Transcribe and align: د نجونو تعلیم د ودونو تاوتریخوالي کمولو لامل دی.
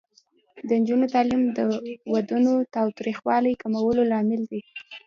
د 0.67 0.69
نجونو 0.81 1.05
تعلیم 1.15 1.43
د 1.57 1.59
ودونو 2.13 2.53
تاوتریخوالي 2.75 3.53
کمولو 3.61 4.01
لامل 4.11 4.41
دی. 4.51 4.61